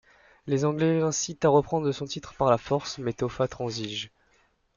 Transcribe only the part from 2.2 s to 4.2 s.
par la force mais Toffa transige.